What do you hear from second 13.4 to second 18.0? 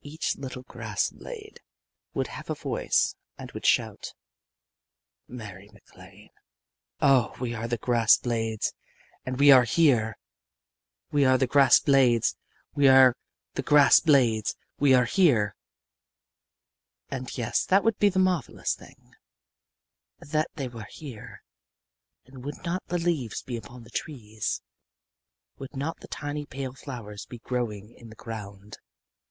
the grass blades, and we are here!_ And yes. That would